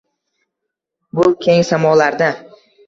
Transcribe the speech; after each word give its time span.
Bu 1.21 1.29
keng 1.47 1.63
samolarda 1.71 2.33